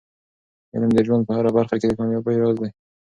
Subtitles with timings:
[0.73, 2.69] علم د ژوند په هره برخه کې د کامیابۍ راز دی.